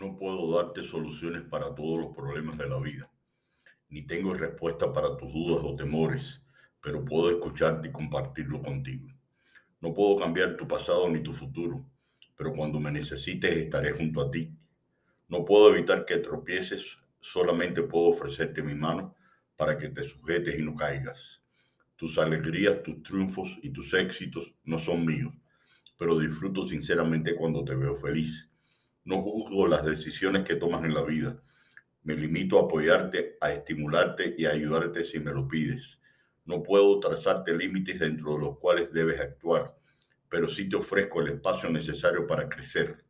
No 0.00 0.16
puedo 0.16 0.56
darte 0.56 0.82
soluciones 0.82 1.42
para 1.42 1.74
todos 1.74 1.98
los 1.98 2.16
problemas 2.16 2.56
de 2.56 2.66
la 2.66 2.80
vida, 2.80 3.12
ni 3.90 4.06
tengo 4.06 4.32
respuesta 4.32 4.90
para 4.90 5.14
tus 5.18 5.30
dudas 5.30 5.62
o 5.62 5.76
temores, 5.76 6.40
pero 6.82 7.04
puedo 7.04 7.30
escucharte 7.30 7.88
y 7.88 7.92
compartirlo 7.92 8.62
contigo. 8.62 9.08
No 9.82 9.92
puedo 9.92 10.18
cambiar 10.18 10.56
tu 10.56 10.66
pasado 10.66 11.06
ni 11.10 11.22
tu 11.22 11.34
futuro, 11.34 11.84
pero 12.34 12.54
cuando 12.54 12.80
me 12.80 12.90
necesites 12.90 13.54
estaré 13.54 13.92
junto 13.92 14.22
a 14.22 14.30
ti. 14.30 14.50
No 15.28 15.44
puedo 15.44 15.74
evitar 15.74 16.06
que 16.06 16.16
tropieces, 16.16 16.96
solamente 17.20 17.82
puedo 17.82 18.06
ofrecerte 18.06 18.62
mi 18.62 18.74
mano 18.74 19.14
para 19.54 19.76
que 19.76 19.90
te 19.90 20.02
sujetes 20.04 20.58
y 20.58 20.62
no 20.62 20.76
caigas. 20.76 21.42
Tus 21.96 22.16
alegrías, 22.16 22.82
tus 22.82 23.02
triunfos 23.02 23.54
y 23.62 23.68
tus 23.68 23.92
éxitos 23.92 24.50
no 24.64 24.78
son 24.78 25.04
míos, 25.04 25.34
pero 25.98 26.18
disfruto 26.18 26.66
sinceramente 26.66 27.36
cuando 27.36 27.62
te 27.66 27.74
veo 27.74 27.94
feliz. 27.94 28.49
No 29.04 29.22
juzgo 29.22 29.66
las 29.66 29.84
decisiones 29.84 30.44
que 30.44 30.56
tomas 30.56 30.84
en 30.84 30.94
la 30.94 31.02
vida. 31.02 31.42
Me 32.02 32.14
limito 32.14 32.58
a 32.58 32.64
apoyarte, 32.64 33.36
a 33.40 33.52
estimularte 33.52 34.34
y 34.36 34.46
a 34.46 34.50
ayudarte 34.50 35.04
si 35.04 35.18
me 35.18 35.32
lo 35.32 35.46
pides. 35.48 35.98
No 36.44 36.62
puedo 36.62 36.98
trazarte 37.00 37.56
límites 37.56 37.98
dentro 38.00 38.34
de 38.34 38.40
los 38.40 38.58
cuales 38.58 38.92
debes 38.92 39.20
actuar, 39.20 39.76
pero 40.28 40.48
sí 40.48 40.68
te 40.68 40.76
ofrezco 40.76 41.20
el 41.20 41.34
espacio 41.34 41.70
necesario 41.70 42.26
para 42.26 42.48
crecer. 42.48 43.04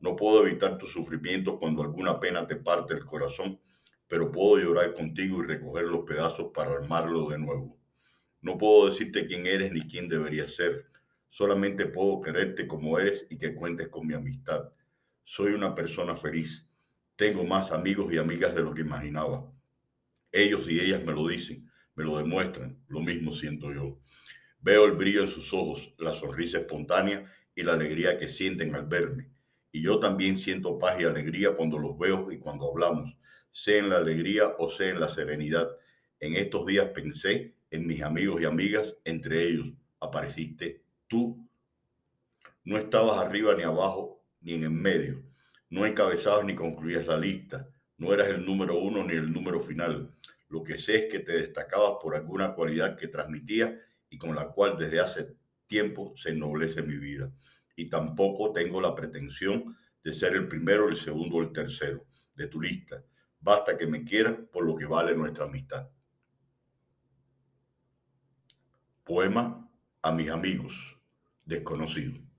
No 0.00 0.16
puedo 0.16 0.46
evitar 0.46 0.78
tu 0.78 0.86
sufrimiento 0.86 1.58
cuando 1.58 1.82
alguna 1.82 2.18
pena 2.18 2.46
te 2.46 2.56
parte 2.56 2.94
el 2.94 3.04
corazón, 3.04 3.60
pero 4.08 4.30
puedo 4.30 4.58
llorar 4.62 4.94
contigo 4.94 5.42
y 5.42 5.46
recoger 5.46 5.84
los 5.84 6.04
pedazos 6.04 6.50
para 6.52 6.72
armarlo 6.72 7.28
de 7.28 7.38
nuevo. 7.38 7.78
No 8.40 8.58
puedo 8.58 8.90
decirte 8.90 9.26
quién 9.26 9.46
eres 9.46 9.72
ni 9.72 9.82
quién 9.82 10.08
deberías 10.08 10.54
ser, 10.54 10.92
Solamente 11.32 11.86
puedo 11.86 12.20
quererte 12.20 12.66
como 12.66 12.98
eres 12.98 13.26
y 13.30 13.38
que 13.38 13.54
cuentes 13.54 13.88
con 13.88 14.06
mi 14.06 14.12
amistad. 14.12 14.70
Soy 15.24 15.52
una 15.52 15.74
persona 15.74 16.16
feliz. 16.16 16.66
Tengo 17.16 17.44
más 17.44 17.70
amigos 17.70 18.12
y 18.12 18.18
amigas 18.18 18.54
de 18.54 18.62
lo 18.62 18.74
que 18.74 18.82
imaginaba. 18.82 19.50
Ellos 20.32 20.68
y 20.68 20.80
ellas 20.80 21.04
me 21.04 21.12
lo 21.12 21.28
dicen, 21.28 21.70
me 21.94 22.04
lo 22.04 22.18
demuestran. 22.18 22.78
Lo 22.88 23.00
mismo 23.00 23.32
siento 23.32 23.72
yo. 23.72 24.00
Veo 24.60 24.84
el 24.86 24.92
brillo 24.92 25.22
en 25.22 25.28
sus 25.28 25.52
ojos, 25.52 25.92
la 25.98 26.14
sonrisa 26.14 26.58
espontánea 26.58 27.30
y 27.54 27.62
la 27.62 27.74
alegría 27.74 28.18
que 28.18 28.28
sienten 28.28 28.74
al 28.74 28.86
verme. 28.86 29.30
Y 29.70 29.82
yo 29.82 29.98
también 29.98 30.38
siento 30.38 30.78
paz 30.78 31.00
y 31.00 31.04
alegría 31.04 31.56
cuando 31.56 31.78
los 31.78 31.98
veo 31.98 32.30
y 32.30 32.38
cuando 32.38 32.70
hablamos, 32.70 33.16
sea 33.50 33.78
en 33.78 33.90
la 33.90 33.96
alegría 33.96 34.54
o 34.58 34.70
sea 34.70 34.90
en 34.90 35.00
la 35.00 35.08
serenidad. 35.08 35.68
En 36.20 36.34
estos 36.36 36.66
días 36.66 36.88
pensé 36.94 37.54
en 37.70 37.86
mis 37.86 38.02
amigos 38.02 38.40
y 38.40 38.44
amigas, 38.44 38.94
entre 39.04 39.44
ellos 39.44 39.68
apareciste 40.00 40.82
Tú 41.06 41.46
no 42.64 42.78
estabas 42.78 43.18
arriba 43.18 43.54
ni 43.54 43.64
abajo 43.64 44.21
ni 44.42 44.54
en 44.54 44.64
el 44.64 44.70
medio. 44.70 45.22
No 45.70 45.86
encabezabas 45.86 46.44
ni 46.44 46.54
concluías 46.54 47.06
la 47.06 47.16
lista. 47.16 47.68
No 47.96 48.12
eras 48.12 48.28
el 48.28 48.44
número 48.44 48.78
uno 48.78 49.04
ni 49.04 49.14
el 49.14 49.32
número 49.32 49.60
final. 49.60 50.14
Lo 50.48 50.62
que 50.62 50.76
sé 50.76 51.06
es 51.06 51.12
que 51.12 51.20
te 51.20 51.32
destacabas 51.32 51.94
por 52.02 52.14
alguna 52.14 52.54
cualidad 52.54 52.96
que 52.96 53.08
transmitías 53.08 53.72
y 54.10 54.18
con 54.18 54.34
la 54.34 54.48
cual 54.48 54.76
desde 54.76 55.00
hace 55.00 55.34
tiempo 55.66 56.12
se 56.16 56.30
ennoblece 56.30 56.82
mi 56.82 56.96
vida. 56.96 57.32
Y 57.74 57.88
tampoco 57.88 58.52
tengo 58.52 58.80
la 58.80 58.94
pretensión 58.94 59.76
de 60.04 60.12
ser 60.12 60.34
el 60.34 60.48
primero, 60.48 60.88
el 60.88 60.96
segundo 60.96 61.36
o 61.36 61.42
el 61.42 61.52
tercero 61.52 62.04
de 62.34 62.48
tu 62.48 62.60
lista. 62.60 63.02
Basta 63.40 63.78
que 63.78 63.86
me 63.86 64.04
quieras 64.04 64.36
por 64.52 64.66
lo 64.66 64.76
que 64.76 64.84
vale 64.84 65.14
nuestra 65.14 65.46
amistad. 65.46 65.88
Poema 69.04 69.68
a 70.02 70.12
mis 70.12 70.30
amigos 70.30 70.98
desconocido. 71.44 72.31